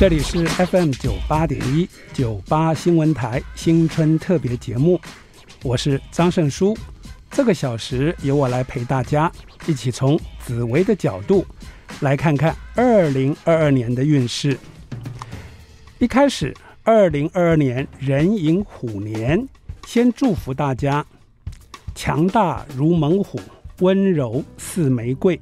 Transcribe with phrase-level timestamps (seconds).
[0.00, 4.98] 这里是 FM 九八点一九八新闻台新春特别节目，
[5.62, 6.74] 我是张胜书。
[7.30, 9.30] 这个小时由我来陪大家
[9.66, 11.44] 一起从紫薇的角度
[12.00, 14.56] 来看看二零二二年的运势。
[15.98, 19.46] 一开始，二零二二年壬寅虎年，
[19.86, 21.04] 先祝福大家
[21.94, 23.38] 强大如猛虎，
[23.80, 25.38] 温柔似玫瑰。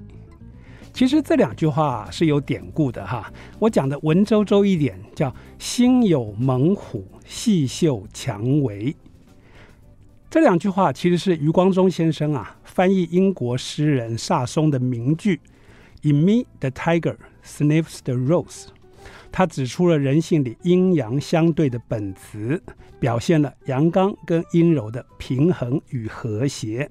[0.98, 8.96] 其实这两句话是有典故的哈，我讲的文绉绉一点，叫“心有猛虎，细嗅蔷薇”。
[10.28, 15.40] 这两句话其实是余光中先生啊翻译英国诗人萨松的名句
[16.02, 18.66] “In me the tiger sniffs the rose”，
[19.30, 22.60] 他指出了人性里阴阳相对的本质，
[22.98, 26.90] 表现了阳刚跟阴柔的平衡与和谐。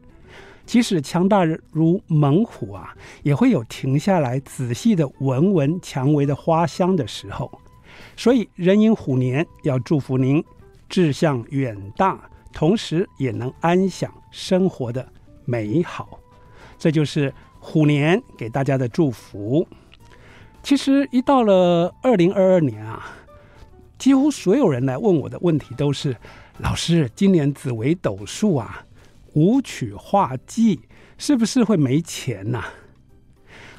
[0.68, 7.50] 即使强大如猛虎啊，也会有停下来仔细的闻闻蔷薇的花香的时候。
[8.18, 10.44] 所以壬寅虎年要祝福您
[10.90, 15.08] 志向远大，同时也能安享生活的
[15.46, 16.20] 美好。
[16.78, 19.66] 这就是虎年给大家的祝福。
[20.62, 23.10] 其实一到了二零二二年啊，
[23.98, 26.16] 几乎所有人来问我的问题都是：
[26.58, 28.84] 老师，今年紫微斗数啊。
[29.38, 30.80] 武曲化技
[31.16, 32.64] 是不是会没钱呐、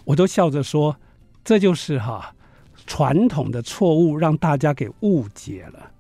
[0.05, 0.97] 我都笑着说，
[1.43, 2.33] 这就是哈、
[2.87, 5.91] 传统的错误，让大家给误解了。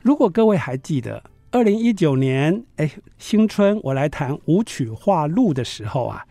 [0.00, 6.26] 如果各位还记得二零一九年，哎，新春我来谈武曲化禄的时候啊，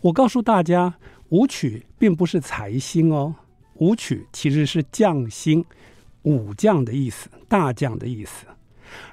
[0.00, 0.92] 我告诉大家，
[1.28, 3.32] 武曲并不是财星哦，
[3.74, 5.64] 武曲其实是将星，
[6.22, 8.46] 武将的意思，大将的意思。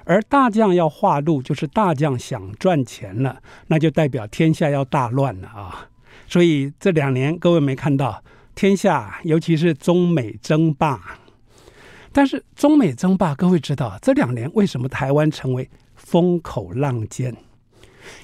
[0.04, 5.88] 而大将要化禄，就是大将想赚钱了，那就代表天下要大乱了啊！
[6.26, 8.22] 所以这两年各位没看到
[8.54, 11.18] 天下，尤其是中美争霸。
[12.12, 17.36] 但是中美争霸，各位知道这两年为什么台湾成为风口浪尖？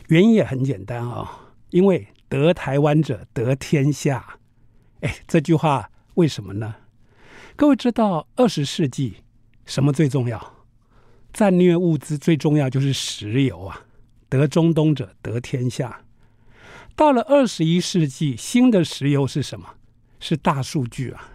[0.09, 4.39] 原因也很简单啊、因为得台湾者得天下。
[5.01, 6.75] 哎，这句话为什么呢？
[7.55, 9.19] 各位知道二十世纪
[9.65, 10.56] 什么最重要？
[11.37, 13.83] 战略物资最重要就是石油啊，
[14.31, 16.01] 得中东者得天下。
[16.95, 19.67] 到了二十一世纪，新的石油是什么？
[20.19, 21.29] 是大数据啊。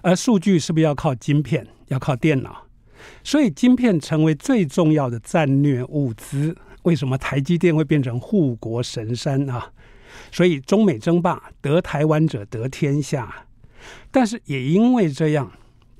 [0.00, 1.64] 而数据是不是要靠晶片？
[1.86, 2.66] 要靠电脑？
[3.22, 6.56] 所以晶片成为最重要的战略物资。
[6.82, 9.70] 为什么台积电会变成护国神山啊？
[10.32, 13.46] 所以中美争霸，得台湾者得天下。
[14.10, 15.52] 但是也因为这样。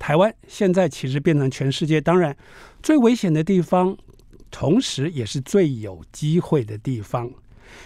[0.03, 2.35] 台湾现在其实变成全世界当然
[2.81, 3.97] 最危险的地方，
[4.51, 7.31] 同时也是最有机会的地方。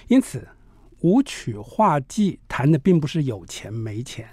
[0.08, 0.48] 因此，
[1.02, 4.28] 武曲化忌谈的并不是有钱没钱，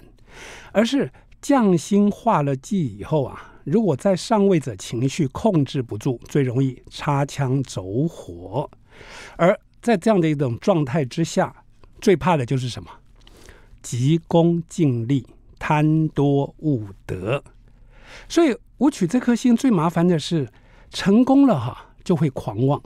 [0.71, 8.67] 而是匠心化了技以后啊，如果在上位者情绪控制不住，最容易擦枪走火。
[9.37, 11.55] 而在这样的一种状态之下，
[12.01, 12.89] 最怕的就是什么？
[13.83, 15.27] 急功近利、
[15.59, 17.43] 贪多误得。
[18.27, 20.47] 所以武曲这颗星最麻烦的是，
[20.89, 22.81] 成功了哈就会狂妄，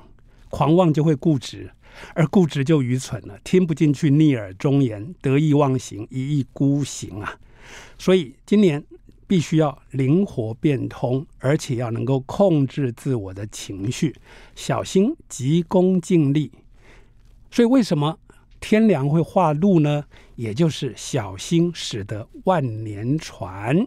[0.50, 1.72] 狂妄就会固执，
[2.14, 7.38] 而固执就愚蠢了，听不进去逆耳忠言，得意忘形，一意孤行啊！
[7.98, 8.84] 所以今年
[9.28, 14.16] 必须要灵活变通，而且要能够控制自我的情绪，
[14.56, 16.52] 小心急功近利。
[17.52, 18.20] 所以为什么
[18.60, 20.06] 天梁会化禄呢？
[20.36, 23.86] 也就是小心使得万年船。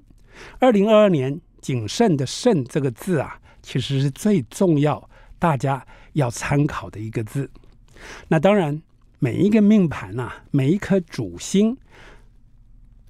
[0.59, 7.51] 二零二二年谨慎的“慎”这个字啊，其实是最重要，大家要参考的一个字。
[8.29, 8.83] 那当然，
[9.19, 11.77] 每一个命盘啊，每一颗主星，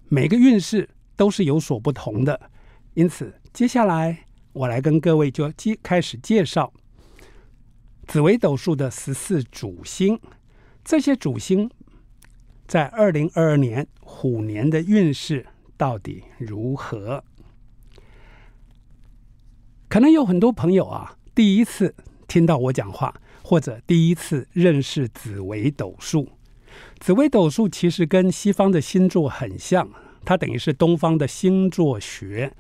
[0.09, 2.51] 每个运势都是有所不同的。
[2.95, 6.73] 因此，接下来我来跟各位就接开始介绍
[8.07, 10.21] 紫微斗数的十四主星。
[10.85, 11.71] 这些主星
[12.67, 15.47] 在二零二二年虎年的运势。
[15.83, 17.25] 到底如何？
[19.89, 21.93] 可能有很多朋友啊，第一次
[22.29, 23.13] 听到我讲话，
[23.43, 26.29] 或者第一次认识紫微斗数。
[27.01, 29.91] 紫微斗数其实跟西方的星座很像，
[30.25, 32.55] 它等于是东方的星座学，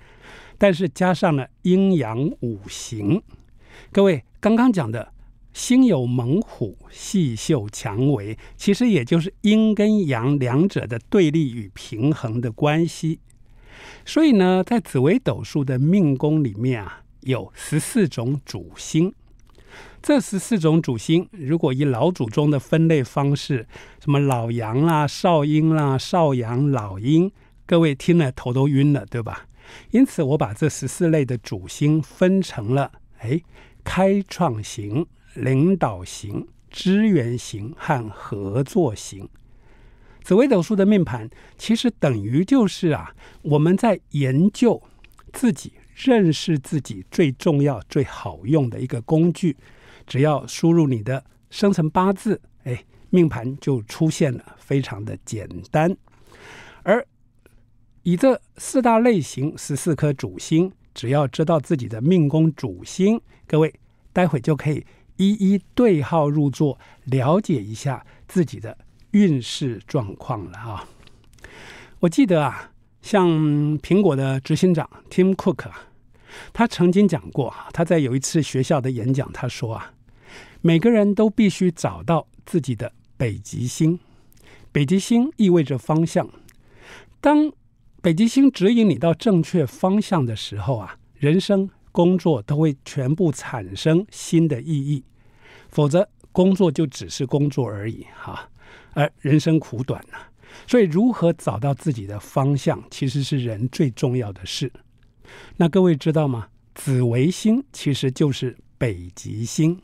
[0.58, 3.22] 但是加上了阴阳五行。
[3.92, 5.12] 各位刚刚讲的
[5.52, 13.20] “心有猛虎，细嗅蔷薇”，其实也就是阴跟阳两者的对立与平衡的关系。
[14.04, 19.12] 所以呢，在紫微斗数的命宫里面啊，有十四种主星。
[20.02, 23.66] 这十四种主星，如果以老祖宗的分类方式，
[24.02, 27.30] 什么老阳啦、少阴啦、少阳、老阴，
[27.66, 29.46] 各位听了头都晕了，对吧？
[29.92, 32.90] 因此我把这十四类的主星分成了
[33.20, 33.40] 哎，
[33.84, 39.28] 开创型、领导型、支援型和合作型。
[40.22, 44.80] 紫微斗数的命盘其实等于就是啊，我们在研究
[45.32, 49.56] 自己、认识自己最重要、最好用的一个工具。
[50.06, 55.96] 只要输入你的生辰八字，哎，命盘就出现了，非常的简单。
[56.82, 57.04] 而
[58.02, 63.72] 以这四大类型、十四颗主星，只要知道自己的命宫主星，各位
[64.12, 64.84] 待会就可以
[65.30, 68.76] 一一对号入座，了解一下自己的。
[69.12, 70.88] 运势状况了啊！
[72.00, 72.72] 我记得啊，
[73.02, 73.28] 像
[73.80, 75.88] 苹果的执行长 Tim Cook 啊，
[76.54, 79.92] 他曾经讲过，他在有一次学校的演讲，他说啊，
[80.62, 83.98] 每个人都必须找到自己的北极星。
[84.72, 86.26] 北极星意味着方向。
[87.20, 87.52] 当
[88.00, 95.04] 北极星指引你到正确方向的时候啊，人生、工作都会全部产生新的意义。
[95.72, 98.48] 否则，工作就只是工作而已哈。
[98.94, 100.18] 而人生苦短呐、
[100.66, 104.70] 所以如何找到自己的方向，其实是人最重要的事。
[105.56, 106.48] 那各位知道吗？
[106.74, 109.80] 紫微星其实就是北极星，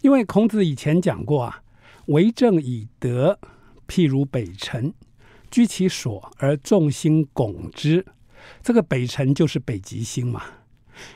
[0.00, 1.62] 因为孔子以前讲过啊
[2.06, 3.38] ，“为政以德，
[3.86, 4.92] 譬如北辰，
[5.50, 8.04] 居其所而众星拱之。”
[8.60, 10.42] 这个北辰就是北极星嘛。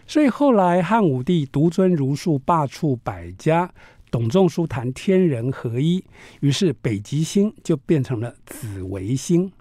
[0.07, 3.73] 所以后来汉武帝独尊儒术，罢黜百家。
[4.17, 6.03] 董仲舒谈天人合一，
[6.41, 9.53] 于是北极星就变成了紫微星，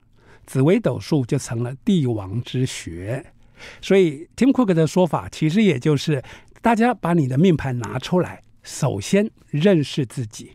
[0.45, 3.33] 紫微斗数就成了帝王之学。
[3.81, 6.23] 所以 Tim Cook 的说法，其实也就是
[6.61, 10.53] 大家把你的命盘拿出来，首先认识自己，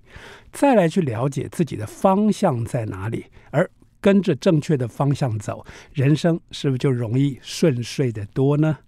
[0.51, 3.71] 再来去了解自己的方向在哪里，而
[4.01, 5.63] 跟着正确的方向走，
[5.93, 8.79] 人生是不是就容易顺遂得多呢？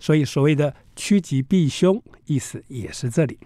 [0.00, 3.38] 所以所谓的趋吉避凶，意思也是这里。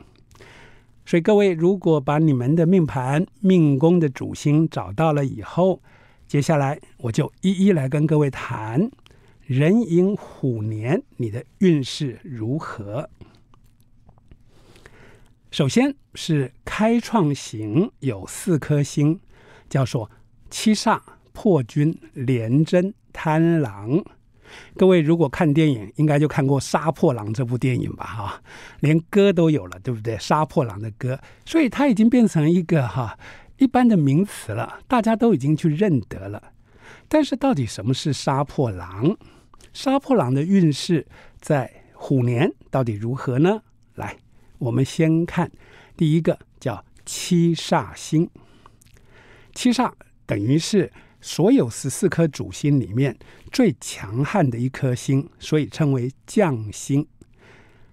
[1.07, 5.81] 所以各位，如果把你们的命盘、命宫的主星找到了以后，
[6.27, 8.91] 接下来我就一一来跟各位谈
[9.47, 13.09] 壬寅虎年你的运势如何。
[15.53, 19.21] 首先是开创型，有四颗星，
[19.71, 20.11] 叫做
[20.51, 21.01] 七煞、
[21.33, 24.05] 破军、廉贞、贪狼。
[24.77, 28.05] 各位如果看电影，应该就看过《杀破狼》这部电影吧？
[28.05, 28.43] 哈，
[28.81, 30.17] 连歌都有了，对不对？
[30.19, 33.19] 杀破狼的歌，所以它已经变成一个哈
[33.59, 36.43] 一般的名词了，大家都已经去认得了。
[37.09, 39.17] 但是到底什么是杀破狼？
[39.73, 41.07] 杀破狼的运势
[41.41, 43.63] 在虎年到底如何呢？
[43.95, 44.17] 来，
[44.59, 45.51] 我们先看
[45.97, 48.29] 第一个叫七煞星，
[49.55, 49.93] 七煞
[50.27, 50.93] 等于是。
[51.27, 53.19] 所有十四颗主星里面
[53.51, 57.05] 最强悍的一颗星，所以称为将星。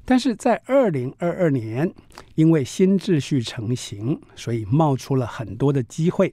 [0.06, 1.92] 但是在二零二二年，
[2.36, 6.32] 因为新秩序成型，所以冒出了很多的机会，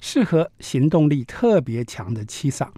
[0.00, 2.70] 适合行动力特别强的七煞。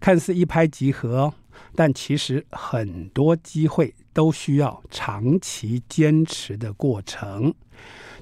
[0.00, 1.34] 看似一拍即合，
[1.74, 7.52] 但其实很多机会都需要长期坚持的过程。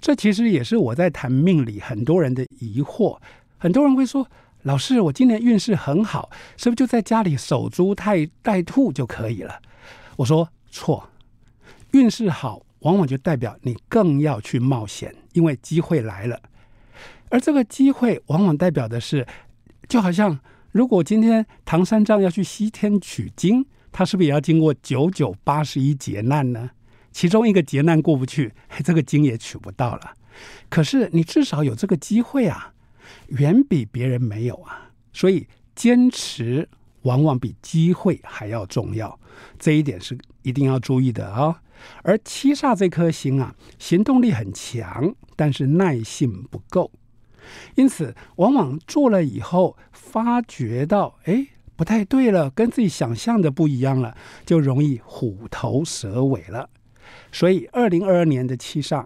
[0.01, 3.21] 这其实也是我在谈命理很多人的疑惑。
[3.57, 4.29] 很多人会说。
[4.63, 9.61] 老师，我今年运势很好，是不是就在家里守株待待兔就可以了？
[10.17, 11.09] 我说错，
[11.93, 16.41] 运势好往往就代表你更要去冒险，因为机会来了。
[17.31, 19.27] 而这个机会往往代表的是，
[19.89, 20.39] 就好像
[20.73, 26.71] 如果今天唐三藏要去西天取经，他是不是也要经过九九八十一劫难呢？
[27.13, 28.53] 其中一个劫难过不去，
[28.85, 30.15] 这个经也取不到了。
[30.69, 32.75] 可是你至少有这个机会啊。
[33.29, 36.69] 远比别人没有啊，所以坚持
[37.03, 39.19] 往往比机会还要重要，
[39.59, 41.63] 这一点是一定要注意的啊、
[42.03, 46.91] 而七煞这颗星啊，行动力很强，但是耐性不够，
[47.77, 51.47] 因此往往做了以后，发觉到哎
[51.77, 56.69] 不太对了，跟自己想象的不一样了，就容易虎头蛇尾了。
[57.31, 59.05] 所以二零二二年的七煞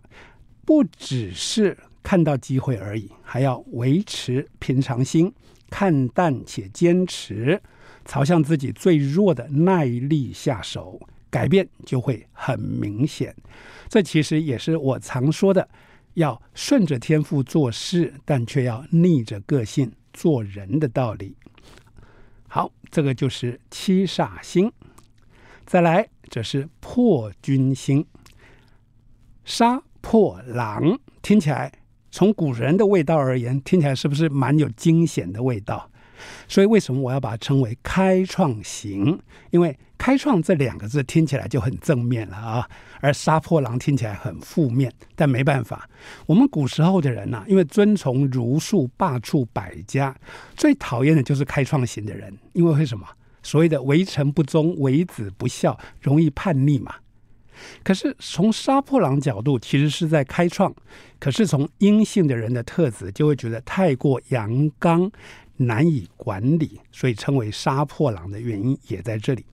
[0.65, 1.77] 不只是。
[2.03, 5.33] 看到机会而已，还要维持平常心，
[5.71, 7.63] 看淡且坚持，
[8.05, 13.35] 朝向自己最弱的耐力下手，改变就会很明显。
[13.89, 15.69] 这其实也是我常说的，
[16.15, 21.37] 要顺着天赋做事，但却要逆着个性做人的道理。
[22.49, 24.71] 好，这个就是七煞星。
[25.65, 28.05] 再来，这是破军星，
[29.45, 31.73] 杀破狼，听起来。
[32.12, 35.90] 从古人的味道而言，听起来是不是蛮有惊险的味道？
[36.47, 39.19] 所以为什么我要把它称为开创型？
[39.50, 42.69] 因为开创这两个字听起来就很正面了啊，
[43.00, 44.92] 而杀破狼听起来很负面。
[45.16, 45.88] 但没办法，
[46.26, 50.14] 我们古时候的人呐、因为遵从儒术，罢黜百家，
[50.54, 52.33] 最讨厌的就是开创型的人。
[52.52, 53.04] 因为为什么？
[53.42, 56.95] 所谓的为臣不忠、为子不孝，容易叛逆嘛。
[57.83, 60.73] 可是从杀破狼角度，其实是在开创；
[61.19, 65.11] 可是从阴性的人的特质，就会觉得太过阳刚，
[65.57, 69.45] 难以管理，所以称为杀破狼的原因也在这里。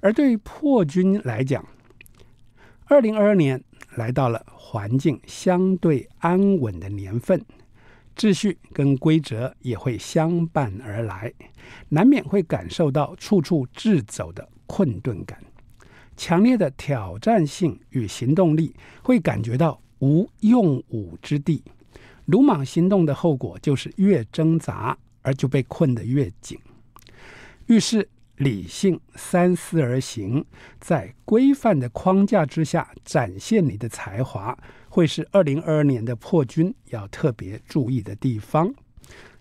[0.00, 1.64] 而对于破军来讲，
[2.86, 3.62] 二零二二年
[3.94, 7.42] 来到了环境相对安稳的年份，
[8.14, 11.32] 秩序跟规则也会相伴而来，
[11.88, 15.42] 难免会感受到处处滞走的困顿感。
[16.16, 21.62] 强烈的挑战性与行动力，会感觉到无用武之地。
[22.26, 26.58] 鲁莽行动的后果就是越挣扎，而就被困得越紧。
[27.66, 30.44] 遇事理性三思而行，
[30.80, 34.56] 在规范的框架之下展现你的才华，
[34.88, 38.72] 会是二零二二年的破军要特别注意的地方。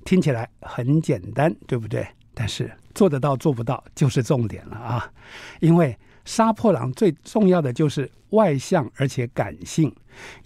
[0.06, 2.06] 听起来很简单，对不对？
[2.34, 5.12] 但是做得到做不到就是重点了啊！
[5.60, 9.94] 因为杀破狼最重要的就是外向而且感性，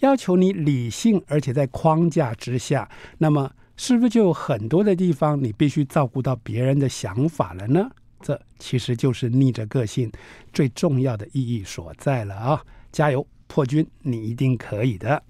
[0.00, 7.90] 要求你理性而且在框架之下，那么是不是就有很多的地方你必须照顾到别人的想法了呢？
[8.20, 10.10] 这其实就是逆着个性
[10.52, 12.60] 最重要的意义所在了啊！
[12.90, 15.22] 加油，破军，你一定可以的。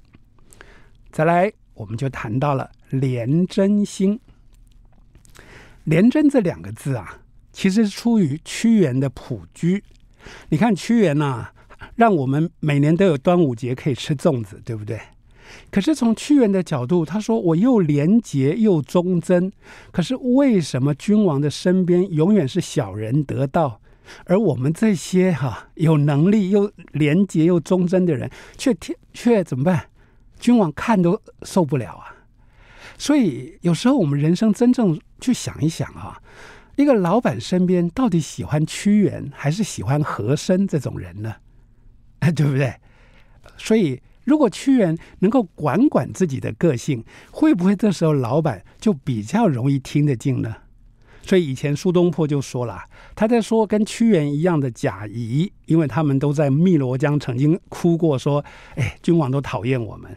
[1.13, 4.19] 再来，我们就谈到了廉贞星。
[5.85, 7.21] 廉贞这两个字啊，
[7.53, 9.85] 其实是出于屈原的卜居。
[10.49, 11.49] 你看屈原呐，
[11.97, 15.01] 让我们每年都有端午节可以吃粽子，对不对？
[15.71, 19.51] 可是从屈原的角度，他说我又廉洁又忠贞，
[19.91, 23.81] 可是为什么君王的身边永远是小人得道，
[24.27, 29.87] 而我们这些哈、有能力又廉洁又忠贞的人，却天却怎么办？
[30.39, 32.15] 君王看都受不了啊！
[32.99, 36.21] 所以有时候我们人生真正去想一想啊。
[36.79, 41.35] 一个老板身边到底喜欢屈原还是喜欢和珅这种人呢？
[42.37, 42.73] 对不对？
[43.57, 50.55] 所以，如果屈原能够管管自己的个性，会不会这时候老板就比较容易听得进呢？
[51.23, 52.85] 所以以前苏东坡就说了，
[53.17, 58.45] 他在说跟屈原一样的贾谊，因为他们都在汨罗江曾经哭过，说
[58.77, 60.17] ：“哎，君王都讨厌我们。”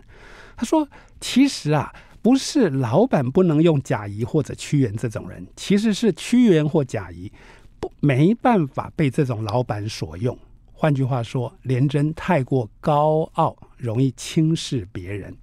[0.56, 0.88] 他说
[1.20, 1.91] ：“其实啊。”
[2.22, 7.32] 不是老板不能用贾谊或者屈原这种人，其实是屈原或贾谊
[7.80, 10.38] 不没办法被这种老板所用。
[10.72, 15.36] 换句话说，廉贞太过高傲，容易轻视别人。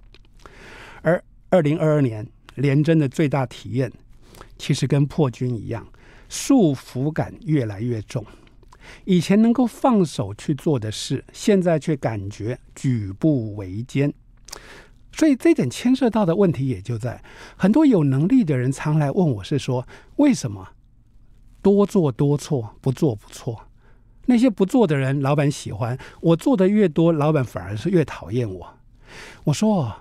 [1.01, 3.91] 而二零二二年廉贞的最大体验，
[4.57, 5.87] 其实跟破军一样，
[6.27, 8.25] 束缚感越来越重。
[9.05, 14.13] 以前能够放手去做的事，现在却感觉举步维艰。
[15.19, 17.21] 所以这点牵涉到的问题也就在
[17.57, 19.85] 很多有能力的人常来问我，是说
[20.15, 20.65] 为什么
[21.61, 23.65] 多做多错，不做不错？
[24.27, 28.65] 那些不做的人，老板喜欢；我做的越多，老板反而是越讨厌我。
[29.43, 29.93] 我说，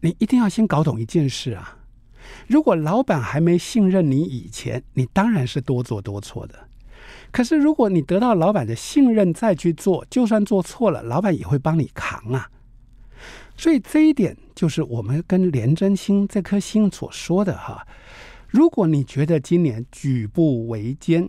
[0.00, 1.78] 你一定要先搞懂一件事啊！
[2.48, 6.58] 如果老板还没信任你以前，你当然是多做多错的。
[7.30, 12.50] 可是如果你得到老板的信任再去做，就算做错了，老板也会帮你扛啊。
[13.58, 17.86] 所以这一点就是我们跟廉贞星这颗星所说的哈。
[18.48, 21.28] 如果你觉得今年举步维艰，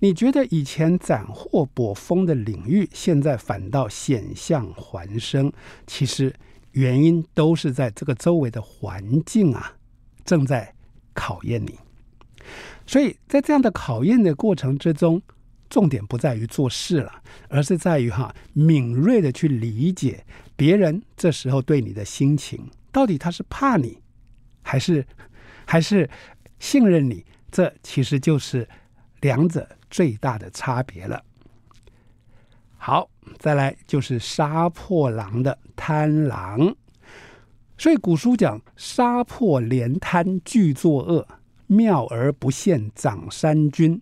[0.00, 5.50] 你觉得以前斩获捕风的领域，现在反倒险象环生，
[5.86, 6.34] 其实
[6.72, 9.72] 原因都是在这个周围的环境啊，
[10.26, 10.74] 正在
[11.14, 11.78] 考验你。
[12.86, 15.22] 所以在这样的考验的过程之中，
[15.70, 20.24] 重点不在于做事了，而是在于哈敏锐的去理解
[20.58, 23.96] 别人这时候对你的心情，到底他是怕你，
[24.60, 25.06] 还是
[25.64, 26.10] 还是
[26.58, 27.24] 信任你？
[27.52, 28.68] 这其实就是
[29.20, 31.22] 两者最大的差别了。
[32.76, 36.74] 好，再来就是杀破狼的贪狼，
[37.76, 41.24] 所以古书讲杀破连贪俱作恶，
[41.68, 44.00] 妙而不现长三军。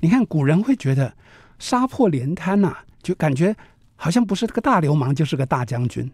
[0.00, 1.16] 你看，古人会觉得
[1.58, 3.56] 杀破连贪呐，就感觉
[3.96, 6.10] 好像不是这个大流氓，就是个大将军。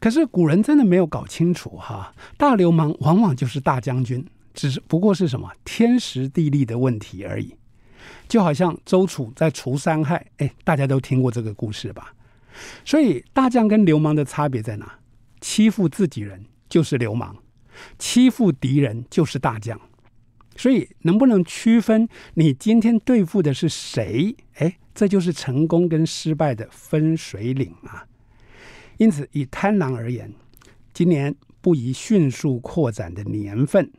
[0.00, 7.54] 可是古人真的没有搞清楚哈，大流氓往往就是大将军，只是不过是什么天时地利的问题而已。
[8.28, 12.12] 就好像周楚在除三害，哎，大家都听过这个故事吧？
[12.84, 14.98] 所以大将跟流氓的差别在哪？
[15.40, 17.36] 欺负自己人就是流氓，
[17.98, 19.78] 欺负敌人就是大将。
[20.56, 24.34] 所以能不能区分你今天对付的是谁？
[24.54, 28.06] 哎，这就是成功跟失败的分水岭啊。
[28.96, 30.32] 因此，以贪狼而言，
[30.94, 33.92] 今年不宜迅速扩展的年份，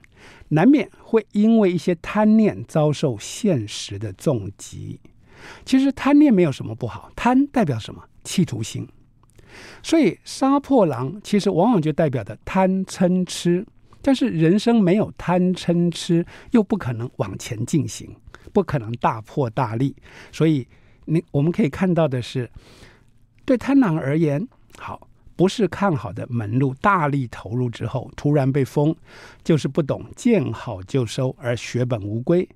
[0.49, 4.99] 难免会因为一些贪念遭受现实的重击。
[5.63, 8.03] 其实贪念没有什么不好，贪代表什么？
[8.23, 8.87] 企图心。
[9.81, 13.65] 所以杀破狼其实往往就代表的贪嗔痴。
[14.01, 18.15] 但是人生没有贪嗔痴，又不可能往前进行，
[18.53, 19.95] 不可能大破大立。
[20.31, 20.67] 所以
[21.05, 22.49] 你我们可以看到的是，
[23.45, 28.95] 对贪狼而言，好，不是看好的门路，大力投入之后突然被封，
[29.43, 32.47] 就是不懂见好就收而血本无归；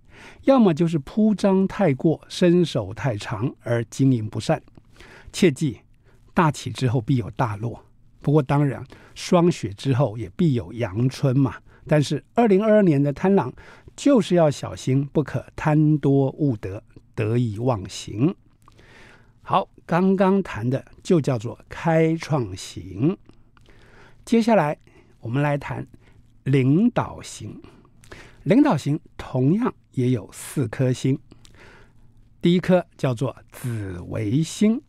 [0.44, 4.62] 要么就是铺张太过，伸手太长而经营不善。
[5.32, 5.80] 切记，
[6.34, 7.84] 大起之后必有大落。
[8.22, 8.84] 不过当然，
[9.16, 11.56] 霜雪之后也必有阳春嘛。
[11.88, 13.52] 但是二零二二年的贪狼
[13.96, 16.84] 就是要小心，不可贪多误得，
[17.16, 18.34] 得意忘形。
[19.42, 23.18] 好，刚刚谈的就叫做开创型。
[24.24, 24.78] 接下来
[25.20, 25.86] 我们来谈
[26.44, 27.60] 领导型。
[28.44, 31.20] 领导型同样也有四颗星，
[32.42, 34.82] 第一颗叫做紫微星。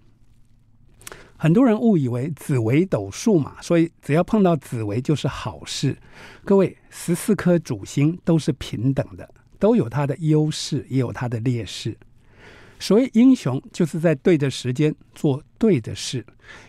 [1.42, 5.98] 很多人误以为紫微斗数嘛，所以只要碰到紫微就是好事。
[6.44, 11.98] 各位，十四颗主星都是平等的，都有它的优势，也有它的劣势。
[12.78, 16.24] 所谓英雄，就是在对的时间做对的事。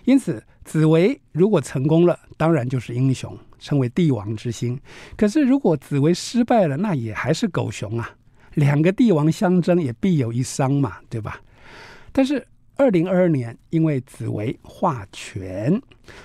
[0.05, 4.75] 因此，紫微如果成功了，当然就是英雄，称为帝王之星。
[5.15, 8.09] 可是，如果紫微失败了，那也还是狗熊啊。
[8.55, 11.39] 两个帝王相争，也必有一伤嘛，对吧？
[12.11, 12.43] 但是。
[12.75, 15.79] 二零二二年，因为紫薇化权，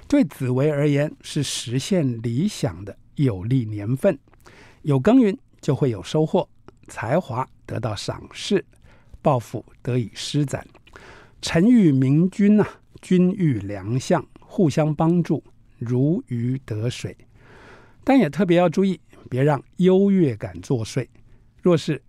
[0.09, 4.19] 对紫薇而言是实现理想的有利年份。
[4.83, 6.49] 有耕耘就会有收获，
[6.87, 8.65] 才华得到赏识，
[9.21, 10.67] 抱负得以施展。
[11.43, 12.67] 臣遇明君啊，
[13.03, 15.45] 君遇良相，互相帮助，
[15.77, 17.15] 如鱼得水。
[18.03, 21.07] 但也特别要注意，别让优越感作祟。
[21.61, 22.03] 若是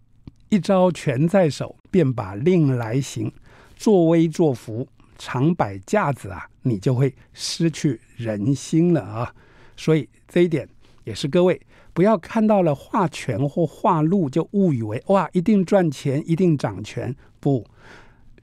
[0.48, 3.30] 一朝权在手，便把令来行。
[3.80, 4.86] 作威作福，
[5.18, 9.34] 常摆架子啊，你就会失去人心了啊！
[9.78, 10.68] 所以这一点
[11.06, 11.60] 也是各位
[11.94, 17.16] 不要看到了画权或画禄就误以为哇，一定赚钱，一定掌权。
[17.40, 17.66] 不，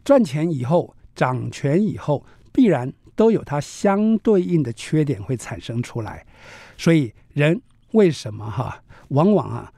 [0.03, 6.25] 赚钱以后，掌权以后，必然都有它相对应的缺点会产生出来。
[6.79, 7.61] 所以人
[7.93, 9.71] 为什么哈，往往啊。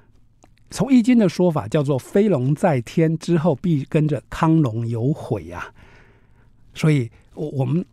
[0.71, 5.73] 从易经的说法叫做“飞龙在天”，之后必跟着亢龙有悔呀、啊。
[6.75, 7.85] 所以，我我们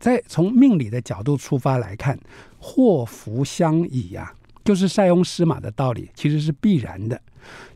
[0.00, 2.18] 在从命理的角度出发来看，
[2.58, 7.20] 祸福相倚呀、啊，就是塞翁失马的道理，其实是必然的。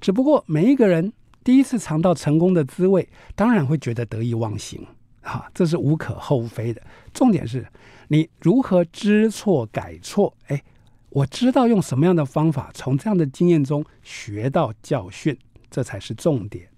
[0.00, 1.12] 只不过每一个人
[1.44, 4.84] 第一次尝到成功的滋味，当然会觉得得意忘形，
[5.22, 6.82] 哈，这是无可厚非的。
[7.14, 7.66] 重点是
[8.08, 10.62] 你如何知错改错，哎。
[11.10, 15.36] 我知道用什么样的方法，从这样的经验中学到教训，
[15.70, 16.68] 这才是重点。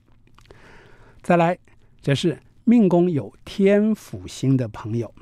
[1.22, 1.58] 再来，
[2.00, 5.12] 这是命宫有天府星的朋友，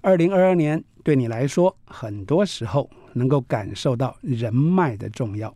[0.00, 5.54] 二零二二年对你来说，很多时候能够感受到人脉的重要。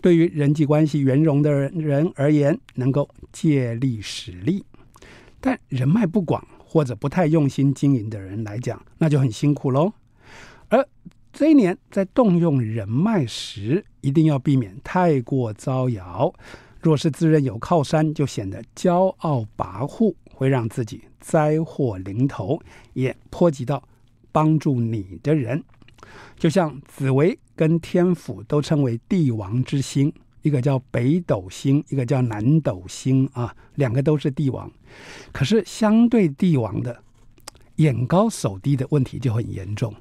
[0.00, 4.62] 对于人际关系圆融的人而言，能够借力使力；
[5.40, 9.92] 但人脉不广或者不太用心经营的人来讲，那就很辛苦喽。
[10.68, 10.86] 而
[11.38, 16.34] 这一年在动用人脉时，一定要避免太过招摇。
[16.82, 22.60] 若是自认有靠山，就显得骄傲跋扈，会让自己灾祸临头，
[22.92, 23.80] 也波及到
[24.32, 25.62] 帮助你的人。
[26.36, 34.68] 就像紫薇跟天府都称为帝王之星，一个叫北斗星，一个叫南斗星啊，两个都是帝王。
[35.30, 37.00] 可是相对帝王的
[37.76, 39.94] 眼高手低的问题就很严重，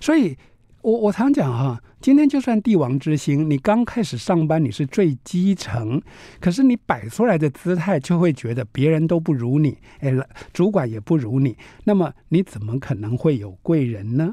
[0.00, 0.38] 所以。
[0.86, 6.00] 我我常讲哈，今天就算帝王之星，你刚开始上班你是最基层，
[6.38, 10.12] 可是你摆出来的姿态就会觉得别人都不如你，哎，
[10.52, 14.32] 主管也不如你，那么你怎么可能会有贵人呢？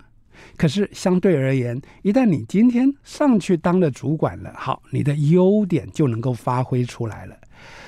[0.56, 7.36] 可是相对而言，一旦你今天上去当了主管了，好，你的优点就能够发挥出来了。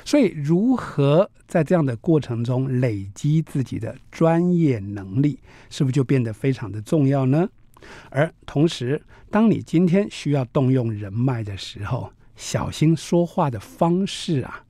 [0.04, 5.38] 所以，如何在这样的过程中累积自己的专业能力，
[5.69, 7.47] 是不是就变得非常的重要呢？
[8.10, 14.63] 而同时，当你今天需要动用人脉的时候，小心说话的方式啊！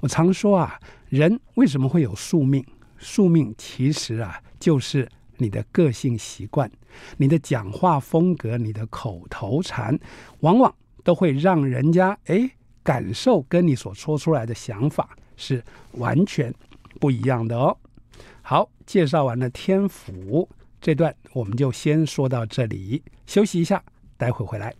[0.00, 2.64] 我常说啊，人为什么会有宿命？
[2.98, 6.70] 宿命其实啊，就是你的个性习惯、
[7.16, 9.98] 你的讲话风格、你的口头禅，
[10.40, 12.50] 往往都会让人家哎
[12.82, 16.52] 感受跟你所说出来的想法是完全
[17.00, 17.76] 不一样的哦。
[18.42, 20.48] 好，介绍完了天府
[20.82, 23.80] 这段，我们就先说到这里，休息一下，
[24.16, 24.74] 待会回来。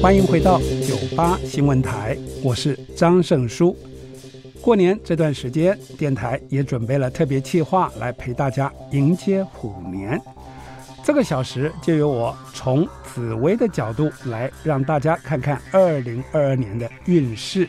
[0.00, 3.76] 欢迎回到九八新闻台，我是张胜书。
[4.62, 10.18] 过年这段时间，电台也准备了特别企划来陪大家迎接虎年。
[11.04, 17.68] 这个小时就由我从紫微的角度来让大家看看二零二二年的运势。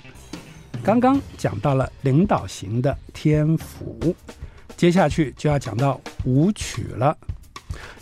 [0.84, 4.16] 刚刚讲到了领导型的天府，
[4.78, 7.18] 接下去就要讲到武曲了。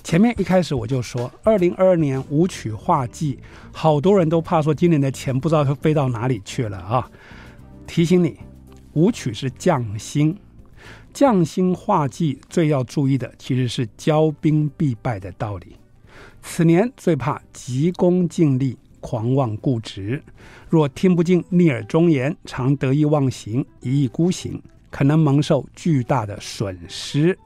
[0.04, 3.39] 前面一开始我就说，二零二二年武曲化技，
[3.72, 7.10] 好多人都怕说今年的钱不知道会飞到哪里去了啊！
[7.88, 8.38] 提醒你。
[8.94, 10.38] 武曲是匠星，
[11.13, 15.76] 匠心画技最要注意的其实是骄兵必败的道理。
[16.41, 20.21] 此年最怕急功近利、狂妄固执。
[20.69, 27.38] 若听不进逆耳忠言，常得意忘形、一意孤行，可能蒙受巨大的损失。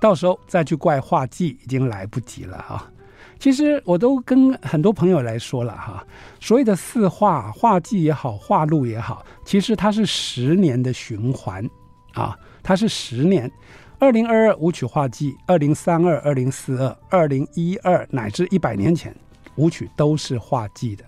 [0.00, 2.90] 到时候再去怪画技，已经来不及了啊！
[3.38, 6.06] 其实我都跟很多朋友来说了哈，
[6.40, 11.68] 所谓的四化画技也好，画路也好，其实它是十年的循环
[12.14, 13.48] 啊，它是十年，
[13.96, 19.14] 二零二二武曲化季，二零三二、二零四二、二零一二乃至一百年前，
[19.54, 21.04] 武曲都是化季的，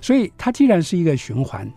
[0.00, 1.68] 所以它既然是一个循环，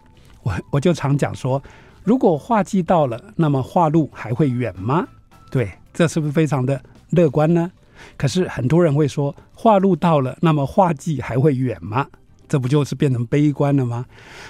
[0.44, 1.60] 我我就常讲说，
[2.04, 5.08] 如果化季到了，那么化禄还会远吗？
[5.50, 7.72] 对，这是不是非常的乐观呢？
[8.16, 12.06] 可是很多人会说，化禄到了，那么化季还会远吗？
[12.48, 14.06] 这不就是变成悲观了吗？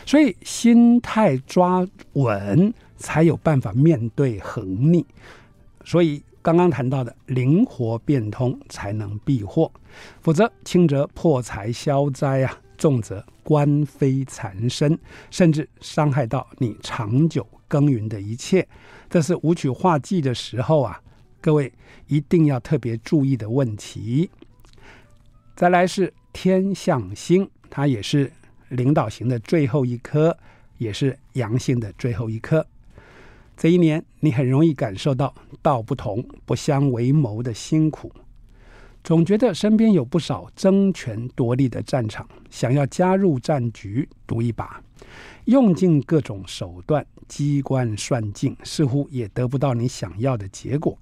[0.06, 5.06] 所以心态抓稳，才有办法面对横逆。
[5.84, 9.72] 所以刚刚谈到的灵活变通，才能避祸，
[10.22, 14.98] 否则轻则破财消灾啊，重则官非缠身，
[15.30, 18.68] 甚至伤害到你长久耕耘的一切。
[19.10, 21.02] 这是武曲化忌的时候啊。
[21.42, 21.72] 各位
[22.08, 24.32] 一定要特别注意的问题。
[25.56, 28.32] 再来是天象星，它也是
[28.70, 30.36] 领导型的最后一颗，
[30.80, 32.66] 也是阳性的最后一颗。
[33.58, 38.12] 这一年你很容易感受到道不同不相为谋的辛苦，
[39.04, 44.82] 总觉得身边有不少争权夺利的战场，想要加入战局赌一把，
[45.46, 50.98] 用尽各种手段机关算尽，似乎也得不到你想要的结果。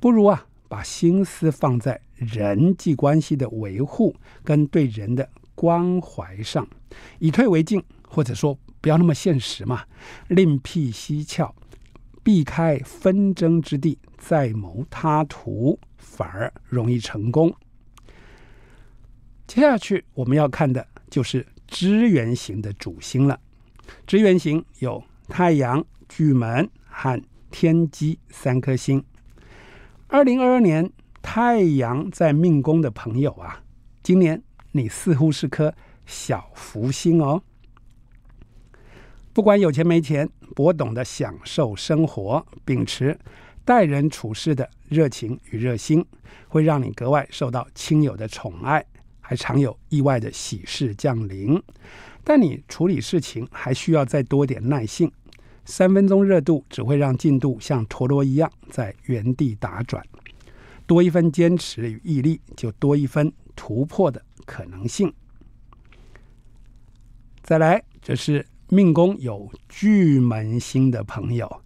[0.00, 4.14] 不如啊，把心思放在人际关系的维护
[4.44, 6.66] 跟对人的关怀上，
[7.18, 9.84] 以退为进，或者说不要那么现实嘛，
[10.28, 11.54] 另辟蹊跷，
[12.22, 17.54] 避开纷争之地，再谋他途，反而容易成功。
[19.46, 23.40] 接下去我们要看的就是支援型的主星了，
[24.06, 29.04] 支援型有太阳、巨门和天机三颗星。
[30.06, 30.90] 二零二二年
[31.22, 33.62] 太阳在命宫的朋友啊，
[34.02, 35.74] 今年你似乎是颗
[36.06, 37.42] 小福星哦。
[39.32, 43.16] 不管有钱没钱，我懂得享受生活，秉持
[43.64, 46.04] 待人处事的热情与热心，
[46.48, 48.84] 会让你格外受到亲友的宠爱，
[49.20, 51.62] 还常有意外的喜事降临。
[52.24, 55.10] 但你处理事情还需要再多点耐性。
[55.64, 60.04] 三分钟热度只会让进度像陀螺一样在原地打转，
[60.86, 65.12] 多一分坚持与毅力，就多一分突破的可能性。
[67.42, 71.60] 再来，这是命宫有巨门星的朋友，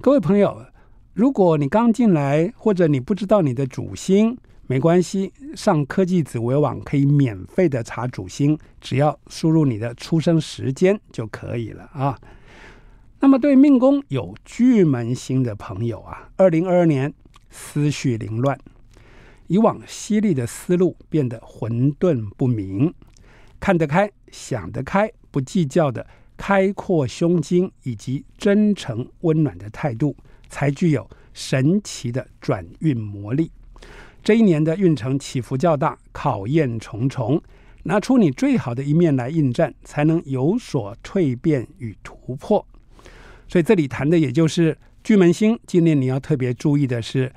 [0.00, 0.64] 各位朋友，
[1.12, 4.38] 如果你刚进来或者你不知道你的主星，
[4.68, 12.16] 没关系，上科技紫微网可以免费的查主星，只要输入你的出生时间就可以了啊。
[13.18, 17.12] 那么，对命宫有巨门星的朋友啊，二零二二年
[17.50, 18.56] 思绪凌乱，
[19.48, 22.94] 以往犀利的思路变得混沌不明，
[23.58, 30.16] 看得开、想得开、不计较的开阔胸襟以及真诚温暖的态度，
[30.48, 33.50] 才具有神奇的转运魔力。
[34.22, 37.42] 这一年的运程起伏较大，考验重重，
[37.84, 42.66] 拿出你最好的一面来应战，才能有所蜕变与突破。
[43.46, 47.30] 所以这里谈的也就是巨门星，今年你要特别注意的是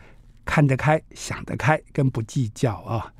[0.45, 3.13] 看得开、想得开，跟不计较啊。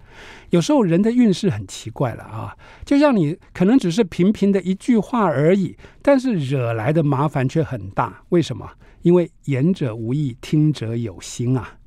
[0.50, 8.22] 有时候人的运势很奇怪了啊，就像你可能只是平平的一句话而已，但是惹来的麻烦却很大。
[8.30, 8.70] 为什么？
[9.02, 11.78] 因为言者无意，听者有心啊。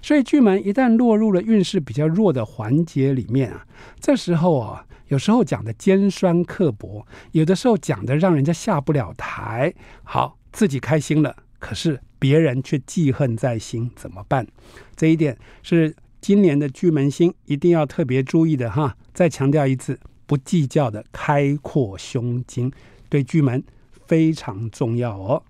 [0.00, 3.66] 所以巨门一旦落入了运势比较弱的环节里面啊，
[4.00, 9.74] 这时候啊，有时候讲的尖酸刻薄，有的时候讲的让人家下不了台。
[10.04, 14.46] 好，自己开心了，可是别人却记恨在心，怎么办？
[14.94, 15.94] 这一点是
[16.24, 18.96] 今年的巨门星一定要特别注意的哈。
[19.12, 22.72] 再强调一次，不计较的开阔胸襟，
[23.10, 23.62] 对巨门
[24.06, 25.42] 非常重要哦。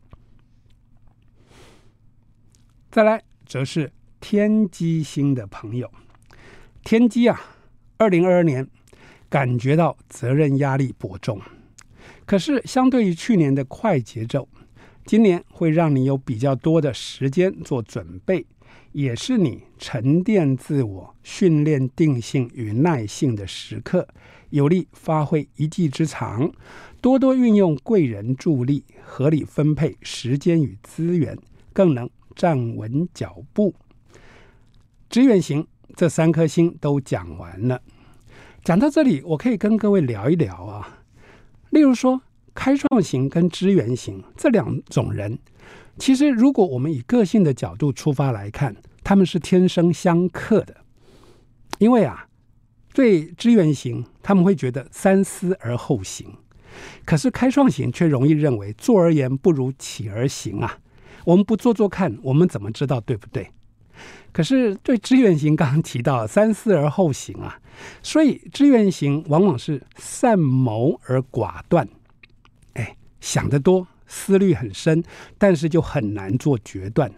[2.90, 5.88] 再来，则是天机星的朋友，
[6.82, 7.40] 天机啊，
[7.98, 8.68] 二零二二年
[9.28, 11.40] 感觉到责任压力颇重，
[12.26, 14.48] 可是相对于去年的快节奏，
[15.06, 18.44] 今年会让你有比较多的时间做准备，
[18.94, 24.08] 也是你沉淀自我、训练定性与耐性的时刻，
[24.50, 26.50] 有力发挥一技之长，
[27.00, 31.36] 多多运用贵人助力，合理分配时间与资源，
[31.72, 32.08] 更能。
[32.36, 33.72] 站稳脚步，
[35.08, 37.80] 支援型这三颗星都讲完了。
[38.64, 40.98] 讲到这里，我可以跟各位聊一聊啊。
[41.70, 42.20] 例如说，
[42.54, 45.38] 开创型跟支援型这两种人，
[45.98, 50.76] 其实如果我们以个性的角度出发来看，他们是天生相克的。
[51.78, 52.28] 因为啊，
[52.92, 56.28] 对支援型，他们会觉得三思而后行；
[57.04, 60.78] 可是开创型却容易认为坐而言不如起而行啊。
[61.24, 63.50] 我们不做做看，我们怎么知道对不对？
[64.32, 67.58] 可是对支援型刚刚提到三思而后行啊，
[68.02, 71.88] 所以支援型往往是善谋而寡断，
[73.24, 75.02] 想得多，思虑很深，
[75.38, 77.10] 但是就很难做决断。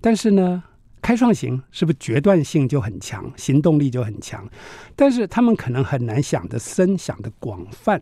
[0.00, 0.62] 但是呢，
[1.02, 4.48] 开创型是不是决断性就很强，行动力就很强？
[4.94, 8.00] 但是他们可能很难想得深，想得广泛。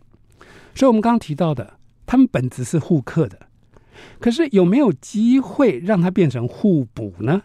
[0.75, 3.39] 所以我们刚刚提到的，他们本质是互克的。
[4.21, 7.43] 可是有没有机会让它变成互补呢？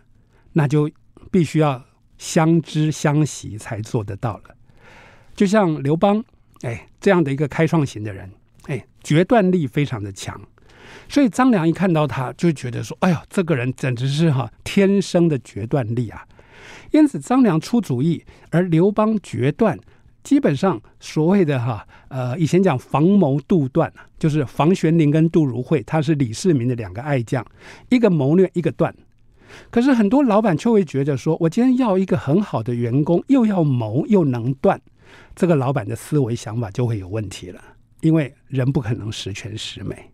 [0.52, 0.92] 那就
[1.32, 1.82] 必须要
[2.18, 4.56] 相知相惜才做得到了。
[5.34, 6.24] 就像刘邦，
[6.62, 8.30] 哎，这样的一个开创型的人，
[8.68, 10.40] 哎，决断力非常的强。
[11.10, 16.26] 所以张良一看到他，就觉得说：“哎呦，这个人简直是哈天生的决断力啊！”
[16.92, 19.78] 因此张良出主意，而刘邦决断。
[20.24, 27.46] 基本上，所谓的哈，呃，以前讲房谋杜断，就是房玄龄跟杜如晦，他是李世民的两个爱将，
[27.90, 28.96] 一个谋略，一个断。
[29.70, 34.80] 可是很多老板却会觉得说，我今天要一个很好的员工，又要谋又能断，
[35.36, 37.62] 这个老板的思维想法就会有问题了，
[38.04, 40.12] 因为人不可能十全十美。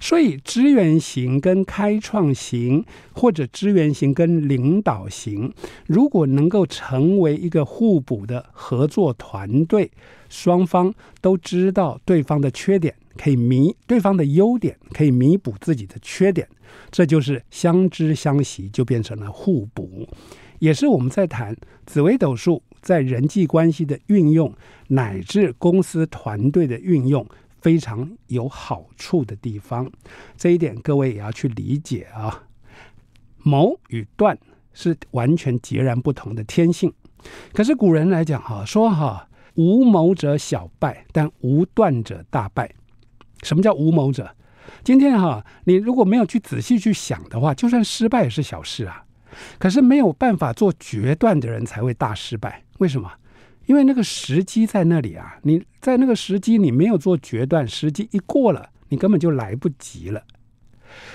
[0.00, 5.52] 所以，支援型跟开创型，或者支援型跟领导型，
[5.86, 9.88] 如果能够成为一个互补的合作团队，
[10.28, 16.48] 双方都知道对方的缺点，可以弥对方的优点，可以弥补自己的缺点，
[16.90, 20.08] 这就是相知相惜，就变成了互补，
[20.58, 21.56] 也是我们在谈
[21.86, 24.52] 紫微斗数在人际关系的运用，
[24.88, 27.26] 乃至公司团队的运用。
[27.60, 29.92] 非常有好处的地方，
[30.34, 32.44] 这一点各位也要去理解啊。
[33.42, 34.38] 谋与断
[34.72, 36.90] 是完全截然不同的天性。
[37.52, 42.74] 可是古人来讲哈，说哈，无谋者小败，但无断者大败。
[43.42, 44.34] 什么叫无谋者？
[44.82, 49.04] 今天哈，你如果没有去仔细去想的话，就算失败也是小事啊。
[49.58, 52.62] 可是没有办法做决断的人才会大失败。
[52.78, 53.10] 为什么？
[53.66, 60.22] 因为那个时机在那里啊，你在那个时机你没有做决断，时机一过了，你根本就来不及了。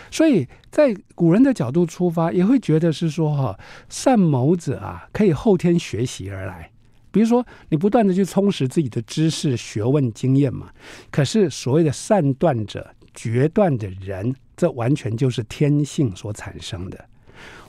[0.09, 6.71] 所以在古人的角度出发，也会觉得是说哈，善谋者啊，可以后天学习而来。
[7.11, 10.69] 比如说，你不断的去充实自己的知识、学问、经验嘛。
[11.09, 17.05] 可是所谓的善断者、决断的人，这完全就是天性所产生的。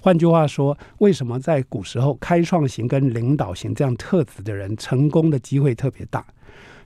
[0.07, 6.25] 换句话说，为什么在古时候开创型跟领导型这样特质的人成功的机会特别大？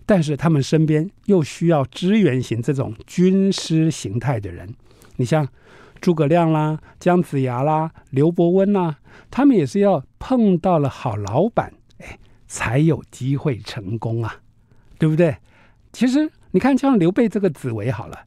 [0.06, 4.74] 但是他们身边又需要支援型这种军师形态的人。
[5.16, 5.46] 你像
[6.00, 8.96] 诸葛亮啦、姜子牙啦、刘伯温啦，
[9.30, 14.36] 他们也是要碰到了好老板，哎，才有机会成功啊，
[14.98, 15.36] 对不对？
[15.92, 18.18] 其实你看，像刘备这个紫微好了。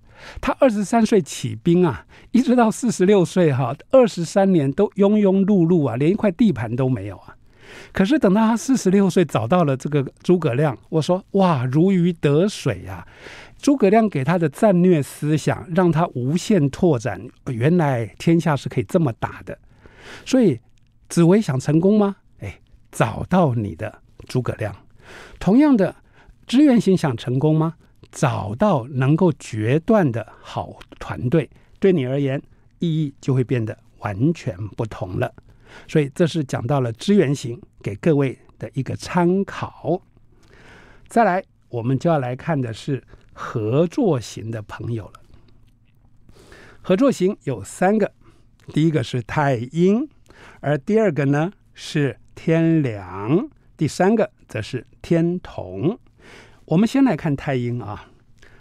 [0.41, 7.35] 他二十三岁起兵啊，一直到四十六岁哈，二十三年都庸庸碌碌啊，连一块地盘都没有啊。
[7.91, 13.07] 可是等到他四十六岁找到了这个诸葛亮，我说哇，如鱼得水啊！
[13.57, 19.57] 诸葛亮给他的战略思想，让他无限拓展，原来天下是可以这么打的。
[20.25, 20.59] 所以
[21.09, 22.17] 紫薇想成功吗？
[22.39, 22.59] 哎，
[22.91, 24.75] 找到你的诸葛亮。
[25.39, 25.95] 同样的，
[26.45, 27.75] 支援型想成功吗？
[28.13, 31.49] 找到能够决断的好团队，
[31.79, 32.39] 对你而言
[32.77, 35.33] 意义就会变得完全不同了。
[35.87, 39.99] 所以这是讲到了资源型，给各位的一个参考。
[41.07, 45.13] 再来，我们就要来看的是合作型的朋友了。
[46.83, 48.13] 合作型有三个，
[48.67, 50.07] 第一个是太阴，
[50.59, 55.97] 而第二个呢是天梁，第三个则是天同。
[56.65, 58.09] 我们先来看太阴啊，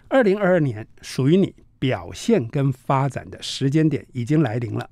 [0.08, 4.90] 二零二二年属于你表现跟发展的时间点已经来临了，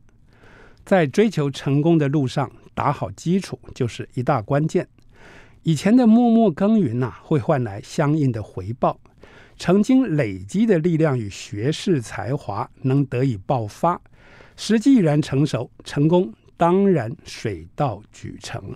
[0.84, 4.86] 在追求成功的路上打好基础就是一大关键。
[5.64, 8.98] 以前的默默耕耘呐，会换来相应的回报。
[9.58, 14.00] 曾经累积的力量与学识才华能得以爆发，
[14.56, 18.74] 时机已然成熟，成功当然水到渠成。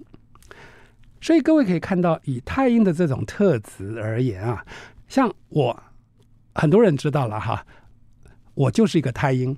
[1.25, 4.63] 所以各位可以看到，以太阴的这种特质而言啊，
[5.09, 5.83] 像我，
[6.55, 7.65] 很多人知道了哈，
[8.53, 9.57] 我就是一个太阴。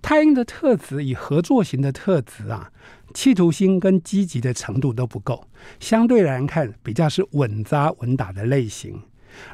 [0.00, 2.72] 太阴的特质以合作型的特质啊，
[3.12, 5.46] 企图心跟积极的程度都不够，
[5.78, 9.02] 相对来看比较是稳扎稳打的类型。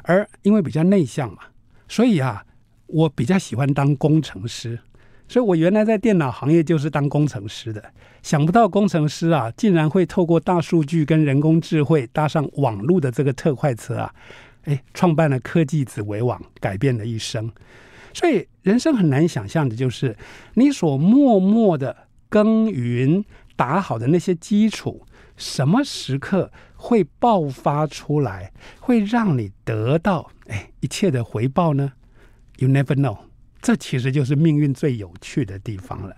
[0.03, 1.39] 而因为比较内向嘛，
[1.89, 2.45] 所以啊，
[2.87, 4.79] 我比较喜欢当工程师。
[5.27, 7.83] 所以我原来在电脑行业就是当工程师的，
[8.21, 14.13] 想不到工程师啊，竟然会透过大数据跟人工智慧搭上网络的这个特快车啊，
[14.65, 17.51] 哎，创办了科技子微网，改变了一生。
[18.13, 20.15] 所以人生很难想象的就是，
[20.53, 31.93] 你所默默的耕耘打好的那些基础，什么时刻会爆发出来，会让你得到哎一切的回报呢
[32.57, 33.17] ？You never know。
[33.65, 36.15] 这其实就是命运最有趣的地方了，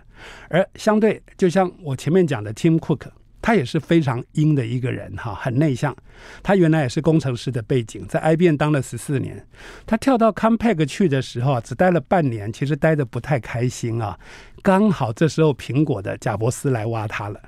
[0.49, 3.03] 而相对，就像我前面讲的，Tim Cook，
[3.41, 5.95] 他也是非常阴的一个人哈，很内向。
[6.43, 9.47] 他原来也是工程师的背景，在 IBM 当了十四年。
[9.86, 14.19] 他跳到 Compaq 去的时候啊，只待了半年，其实待得不太开心啊。
[14.62, 17.39] 刚好这时候苹果的贾伯斯来挖他了，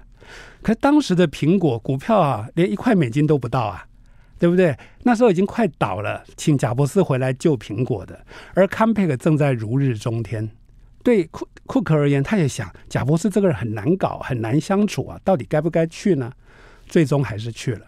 [0.61, 3.85] 可当时的苹果股票啊，连一块美金都不到啊。
[4.39, 4.75] 对不对？
[5.03, 8.25] 那时候已经快倒了，请贾伯斯回来救苹果的，
[8.55, 10.49] 而 Compaq 正在如日中天。
[11.03, 16.31] 对库库克而言，他也想贾伯斯这个人很难搞，很难相处啊，到底该不该去呢？
[16.87, 17.85] 最终还是去了，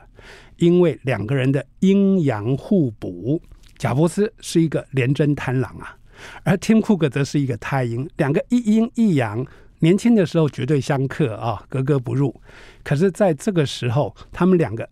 [0.57, 3.41] 因为两个人的阴阳互补。
[3.77, 5.95] 贾伯斯是一个廉贞贪狼啊，
[6.43, 9.45] 而 Tim Cook 则是一个太阴，两个一阴一阳，
[9.79, 12.39] 年轻的时候绝对相克啊，格格不入。
[12.83, 14.87] 可是在这个时候，他们两个。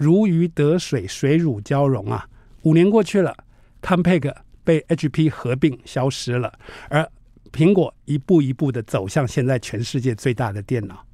[0.00, 2.26] 如鱼得水，水乳交融啊！
[2.62, 3.36] 五年过去了
[3.82, 4.34] ，Compaq
[4.64, 6.58] 被 HP 合并消失了，
[6.88, 7.06] 而
[7.52, 11.04] 苹果一步一步的走向现在全世界最大的电脑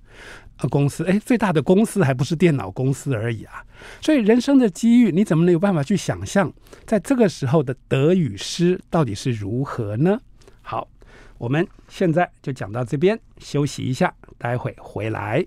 [0.70, 1.04] 公司。
[1.04, 3.64] 哎，最大的公司还不是电脑公司而已啊！
[4.00, 6.52] 所以人生的机遇，你怎么能有办法去想象，
[6.86, 10.20] 在这个时候的得与失到底是如何呢？
[10.62, 10.86] 好，
[11.38, 15.44] 我们现在就讲到这边，休息一下，待会回来。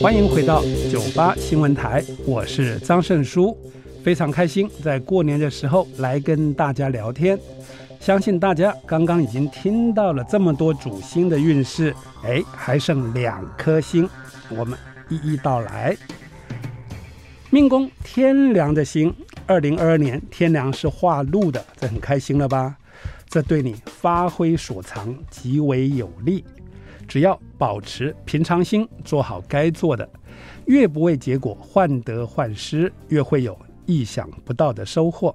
[0.00, 3.56] 欢迎回到九八新闻台，我是张胜书，
[4.02, 7.38] 非常开心在过年的时候来跟大家聊天。
[8.00, 14.08] 相信大家刚刚已经听到了这么多主星的运势，哎，还剩两颗星，
[14.48, 14.78] 我们
[15.08, 15.96] 一一道来。
[17.50, 19.14] 命宫天梁的星，
[19.46, 22.76] 二零二二年天梁是化禄的，这很开心了吧？
[23.28, 26.44] 这对你发挥所长极为有利。
[27.10, 30.08] 只要保持平常心，做好该做的，
[30.66, 35.34] 越不为结果患得患失，越会有意想不到的收获。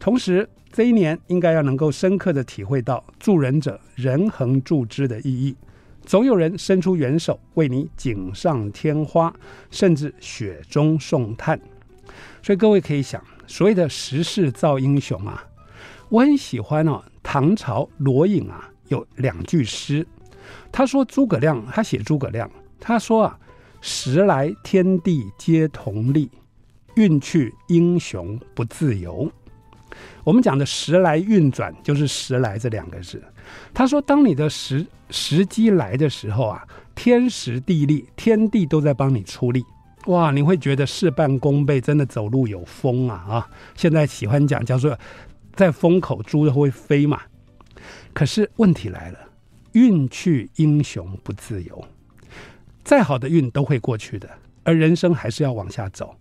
[0.00, 5.54] 同时，这一年应该要能够深刻的体会到助人者人恒助之的意义，
[6.02, 9.32] 总有人伸出援手为你锦上添花，
[9.70, 11.60] 甚至雪中送炭。
[12.42, 15.44] 所以各位可以想，所谓的时势造英雄啊，
[16.08, 17.00] 我很喜欢哦。
[17.22, 20.04] 唐朝罗隐啊，有两句诗。
[20.70, 23.38] 他说：“诸葛亮，他写诸葛亮，他说啊，
[23.80, 26.30] 时来天地皆同力，
[26.94, 29.30] 运去英雄不自由。
[30.22, 33.22] 我们讲的时来运转，就是时来这两个字。
[33.72, 39.64] 他说，当你的时时机来的时候啊，天时地利，天地都在帮你出力，
[40.06, 43.50] 哇，你会觉得事半功倍，真的走路有风啊啊！
[43.74, 44.96] 现在喜欢讲叫做
[45.54, 47.20] 在风口猪都会飞嘛。
[48.12, 49.18] 可是问题来了。”
[49.78, 51.84] 运去英雄不自由，
[52.82, 54.28] 再好的运都会过去的，
[54.64, 56.16] 而人生还是要往下走。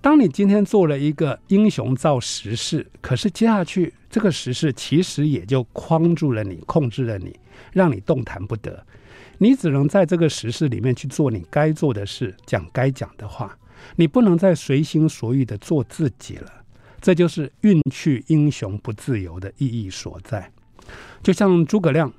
[0.00, 7.36] 当你今天做了一个英雄造时势，可是接下去这个时势其实也就框住了你，控制了你，
[7.72, 8.86] 让你动弹不得。
[9.38, 13.58] 你只能在这个时势里面去做你该做的事，讲该讲的话。
[13.96, 16.52] 你不能再随心所欲的做自己了。
[17.00, 20.50] 这就是运去英雄不自由的意义所在。
[21.22, 22.12] 就像诸葛亮，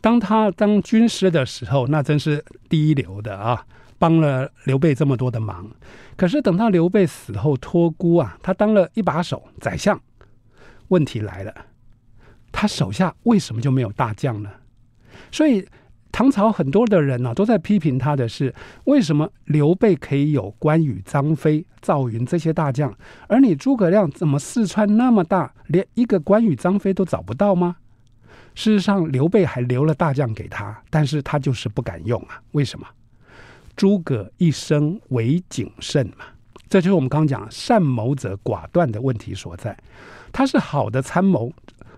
[0.00, 3.64] 当他当军师的时候，那真是第一流的啊，
[3.98, 5.70] 帮了刘备这么多的忙。
[6.16, 10.00] 可是等到刘备死后托孤啊，他当了一把手宰相，
[10.88, 11.54] 问题来了，
[12.52, 14.50] 他手下为什么就没有大将呢？
[15.30, 15.66] 所以。
[16.12, 18.52] 唐朝很多的人呢、都在批评他的是，
[18.86, 22.92] 为什么刘备可以有关羽、张飞、赵云这些大将，
[23.28, 27.76] 而你诸葛亮怎么四川那么大，连一个关羽、张飞都找不到吗？
[28.54, 32.40] 事实上，刘备还留了大将给他，但是他就是不敢用啊。
[32.52, 32.86] 为什么？
[33.76, 36.26] 诸葛一生唯谨慎嘛，
[36.68, 39.76] 这就是我们刚刚讲善谋者寡断的问题所在。
[40.32, 41.52] 他是好的参谋、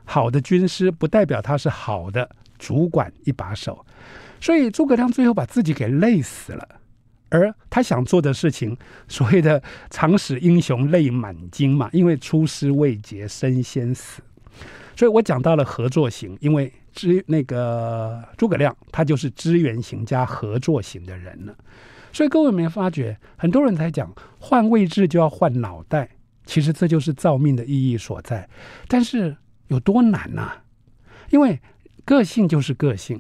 [0.05, 2.29] 好的军师，不代表他是好的。
[2.59, 3.85] 主管一把手，
[4.41, 6.69] 所以诸葛亮最后把自己给累死了。
[7.29, 8.77] 而他想做的事情，
[9.09, 14.23] 所谓的“常使英雄泪满襟”嘛，因为出师未捷身先死。
[14.97, 21.57] 所以我讲到了合作型，因为支那个诸葛亮他就是支援型加合作型的人了。
[22.13, 26.09] 所以各位有没有发觉，很多人在讲换位置就要换脑袋，
[26.45, 28.47] 其实这就是造命的意义所在。
[28.87, 29.35] 但是
[29.69, 30.53] 有多难呐、
[31.31, 31.59] 因为
[32.05, 33.19] 个性就是个性，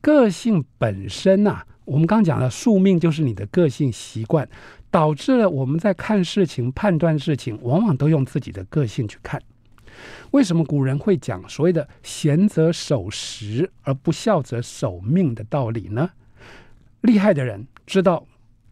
[0.00, 4.48] 个性本身啊，我们刚讲了，宿命就是你的个性习惯，
[4.88, 9.42] 导致了我们在看事情、判断事情，往往都用自己的个性去看。
[10.32, 16.10] 为什么古人会讲所谓的“贤者守时，而不肖者守命”的道理呢？
[17.00, 18.26] 厉害的人知道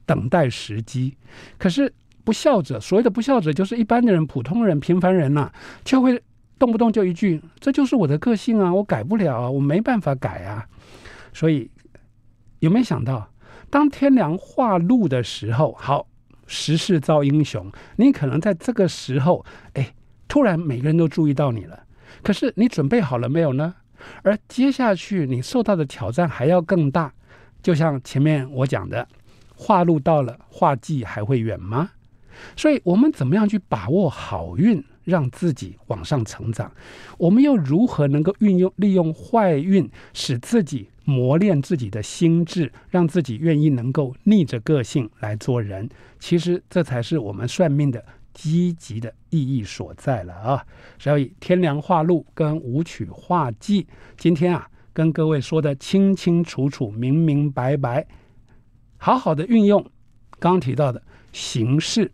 [0.04, 1.16] 等待时机，
[1.56, 1.94] 可是
[2.24, 5.54] 不孝者，所谓的不孝者，就是一般的人、普通人、平凡人呐、啊，
[5.84, 6.22] 就会。
[6.60, 10.68] 动不动就一句，这就是我的个性啊，我改不了啊，我没办法改啊。
[11.32, 11.70] 所以
[12.58, 13.32] 有没有想到，
[13.70, 16.06] 当天凉化露的时候，好，
[16.46, 19.42] 时势造英雄，你可能在这个时候，
[19.72, 19.94] 哎，
[20.30, 21.82] 突然每个人都注意到你了。
[22.22, 23.74] 可是你准备好了没有呢？
[24.22, 27.12] 而接下去你受到的挑战还要更大。
[27.60, 29.06] 就像前面我讲的，
[29.56, 31.90] 化路到了，化忌还会远吗？
[32.56, 34.82] 所以我们怎么样去把握好运？
[35.04, 36.70] 让自己往上成长，
[37.18, 45.88] 我们又如何能够运用利用坏运，使自己磨练自己的心智，让自己愿意能够逆着个性来做人？
[46.20, 48.04] 其实这才是我们算命的
[48.42, 50.66] 积极的意义所在了啊！
[50.98, 53.86] 所以天梁化禄跟武曲化忌，
[54.16, 58.06] 今天啊跟各位说的清清楚楚、明明白白，
[58.96, 59.84] 好好的运用
[60.38, 62.10] 刚提到的形式。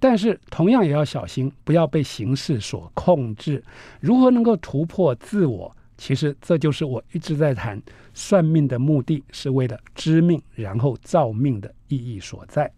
[0.00, 3.62] 但是同样也要小心，不要被形式所控制。
[4.00, 5.70] 如何能够突破自我？
[5.98, 7.78] 其实这就是我一直在谈
[8.14, 12.72] 算命的目的，是为了知命，然后造命的意义所在。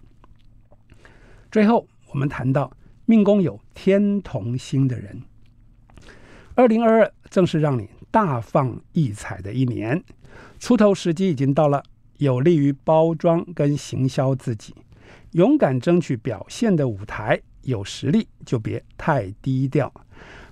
[1.53, 2.69] 最后，我们谈到
[3.11, 5.21] 命宫有天同星的人，
[6.55, 10.01] 二零二二正是让你大放异彩的一年，
[10.61, 11.83] 出头时机已经到了，
[12.19, 14.73] 有利于包装跟行销自己。
[15.33, 19.93] 勇敢争取表现的舞台，有实力就别太低调，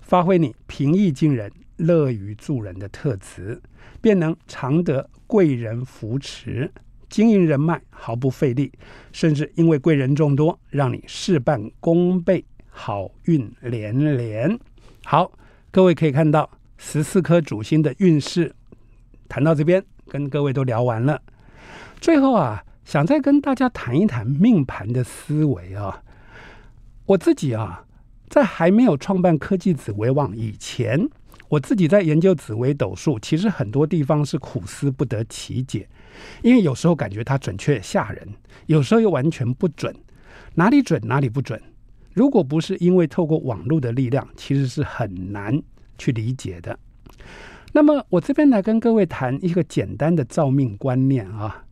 [0.01, 3.63] 发挥你平易近人、乐于助人的特质，
[4.01, 6.69] 便能常得贵人扶持，
[7.09, 8.73] 经营人脉毫不费力，
[9.13, 14.59] 甚至因为贵人众多，让你事半功倍，好运连连。
[15.05, 15.33] 好，
[15.71, 18.55] 各位可以看到十四颗主星的运势，
[19.29, 21.21] 谈到这边，跟各位都聊完了，
[22.01, 22.65] 最后啊。
[22.85, 26.03] 想再跟大家谈一谈命盘的思维啊，
[27.05, 27.85] 我自己啊，
[28.31, 31.07] 在还没有创办科技紫微网以前，
[31.51, 35.87] 我自己在研究紫微斗数，其实很多地方是苦思不得其解，
[36.43, 38.29] 因为有时候感觉它准确吓人，
[38.67, 39.95] 有时候又完全不准，
[40.55, 41.61] 哪里准哪里不准。
[42.13, 45.63] 如果不是因为透过网络的力量，其实是很难
[45.97, 46.79] 去理解的。
[47.73, 51.65] 那么我这边来跟各位谈一个简单的造命观念啊。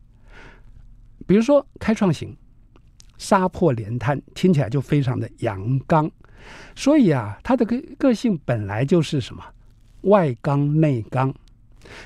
[1.25, 2.37] 比如说开创型、
[3.17, 6.09] 杀破连滩，听起来就非常的阳刚，
[6.75, 9.43] 所以啊，他的个个性本来就是什么
[10.01, 11.33] 外刚内刚，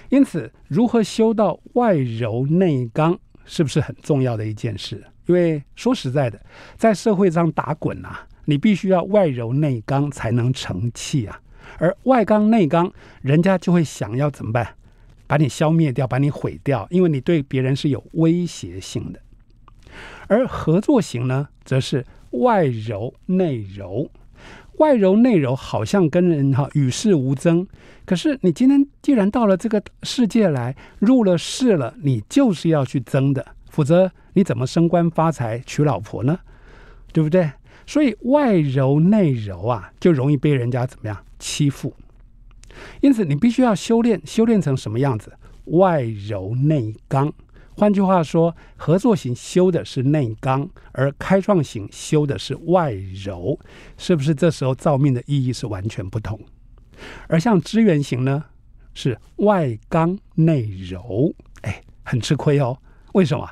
[0.10, 5.04] 因此如何修到外柔内刚，是不是很重要的一件事？
[5.28, 6.40] 因为说实在的，
[6.76, 11.42] 在社会上打滚啊，你必须要外柔内刚才能成器啊，
[11.78, 14.76] 而外刚内刚，人家就会想要怎么办？
[15.28, 19.22] 把你消灭掉，把你毁掉，因为你对别人是有威胁性的。
[20.28, 24.10] 而合作型呢，则是外柔内柔，
[24.78, 27.68] 外柔内柔好像跟人哈与世无争。
[28.06, 36.40] 可是你今天既然到了这个世界来，入了世了，你就是要去争的，否则你怎么升官发财娶老婆呢？
[37.14, 37.52] 对不对？
[37.86, 41.94] 所以外柔内柔啊，就容易被人家怎么样欺负。
[43.02, 45.34] 因此，你必须要修炼，修炼成什么样子？
[45.66, 47.32] 外柔内刚。
[47.78, 53.58] 换句话说，合作型修的是内刚，而开创型修的是外柔，
[53.98, 54.36] 是不是？
[54.36, 56.40] 这时候造命的意义是完全不同。
[57.28, 58.44] 而像支援型呢，
[58.94, 62.78] 是外刚内柔，哎，很吃亏哦。
[63.14, 63.50] 为什么？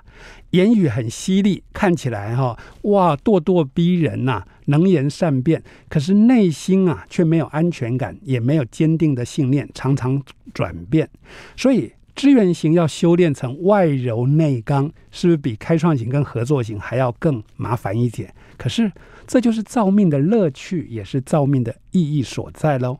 [0.51, 10.21] 言语很犀利，看起来哈、哇咄咄逼人呐、能言善辩，可是内心啊却没有安全感，也没有坚定的信念，常常
[10.53, 11.09] 转变。
[11.57, 18.35] 所以支援型要修炼成外柔内刚，是不是比开创型跟合作型还要更麻烦一点？
[18.57, 18.91] 可是
[19.25, 22.99] 这就是造命的乐趣，也是造命的意义所在喽。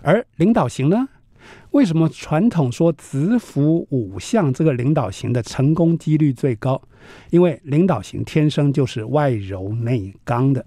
[0.00, 1.06] 而领导型呢？
[1.72, 6.80] 为什么传统说子府五相这个领导型的成功几率最高？
[7.28, 10.64] 因为领导型天生就是外柔内刚的，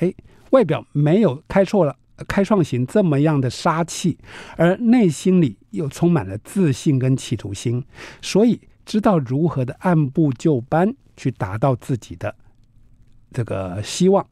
[0.00, 0.12] 哎，
[0.50, 1.94] 外表没有开错了，
[2.28, 4.18] 开创型这么样的杀气，
[4.56, 7.84] 而内心里又充满了自信跟企图心，
[8.20, 12.34] 所以知道如何的按部就班去达到自己的
[13.32, 14.26] 这个希望。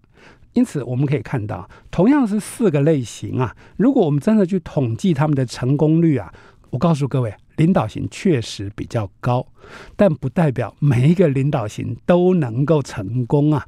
[0.53, 6.33] 因此，我们可以看到，同样是四个类型啊，如果我们真的去统计他们的成功率啊，
[6.71, 9.47] 我告诉各位，领导型确实比较高，
[9.95, 13.65] 但不代表每一个领导型都能够成功啊。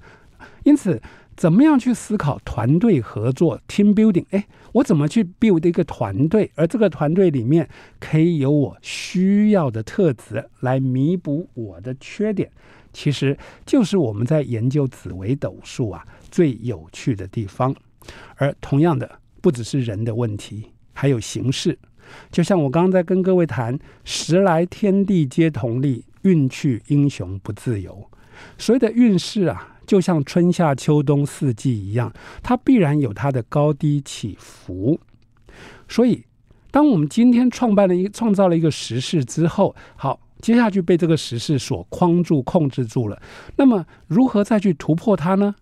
[0.65, 1.01] 因此，
[1.37, 4.25] 怎么样去思考团队合作 （team building）？
[4.31, 6.51] 哎，我怎么去 build 一个团队？
[6.55, 7.69] 而这个团队里面
[7.99, 12.51] 可以有我需要的特质来弥补我的缺点，
[12.93, 16.07] 其实就是我们在研究紫微斗数啊。
[16.31, 17.75] 最有趣的地方，
[18.37, 21.79] 而同样的不只是人的问题，还有形势。
[22.31, 28.09] 就像我刚刚在跟各位谈，时来天地皆同力，运去英雄不自由。
[28.57, 32.13] 所谓的运势啊，就像春夏秋冬四季一样，
[32.43, 34.99] 它必然有它的高低起伏。
[35.89, 36.25] 所以，
[36.71, 43.21] 当我们今天创办了一个创造了一个时势之后，好，接下去被这个时势所框住、控制住了，
[43.57, 45.55] 那么如何再去突破它呢？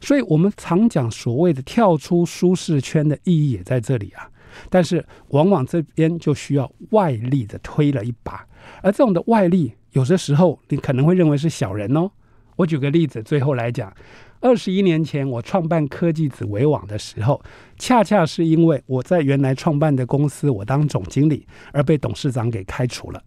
[0.00, 4.30] 所以，我们常讲所谓的跳出舒适圈的意义也在这里啊。
[4.68, 8.46] 但是，往往这边就需要外力的推了一把，
[8.82, 12.10] 而这种的外力，有的时候你可能会认为是小人哦。
[12.58, 13.92] 我举个例子，最后来讲，
[14.40, 17.40] 二十一年前我创办科技紫维网的时候，
[17.78, 23.22] 恰恰是因为我在原来创办的公司，我当总经理而被董事长给开除了。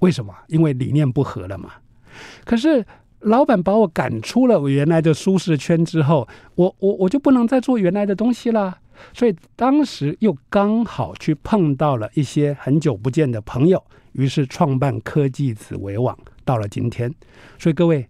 [0.00, 0.34] 为什么？
[0.48, 1.70] 因为理念不合了嘛。
[2.44, 2.84] 可是。
[3.24, 6.26] 老板把我赶出了我原来的舒适圈之后，
[6.56, 8.76] 我我我就不能再做原来的东西了。
[9.14, 13.80] 所以当时又刚好去碰到了一些很久不见的朋友，
[14.14, 17.14] 于是创办科技紫维网，到了今天。
[17.60, 18.04] 所以各位，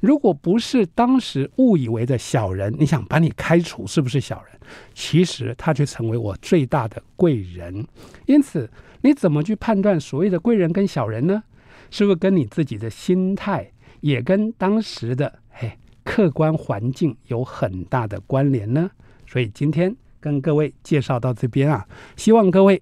[0.00, 4.60] 如果不是当时误以为的小人，你想把你开除，是不是小人？
[4.94, 7.86] 其实他却成为我最大的贵人。
[8.26, 8.70] 因此，
[9.02, 11.42] 你怎么去判断所谓的贵人跟小人呢？
[11.90, 13.70] 是不是跟你自己的心态？
[14.00, 15.72] 也跟当时的嘿
[16.04, 18.90] 客观环境有很大的关联呢，
[19.26, 22.80] 所以今天跟各位介绍到这边啊，希望各位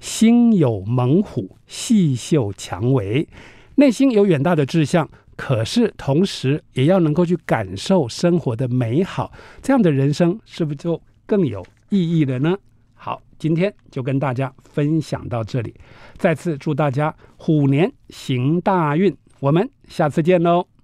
[0.00, 3.28] 心有猛虎，细嗅蔷薇，
[3.76, 5.08] 内心有远大的志向，
[5.40, 9.32] 可是同时也要能够去感受生活的美好，
[9.62, 12.54] 这样的人生是不是就更有意义了呢？
[12.92, 15.74] 好，今天就跟大家分享到这里，
[16.18, 19.16] 再次祝大家虎年行大运。
[19.40, 20.79] 我们下次见喽。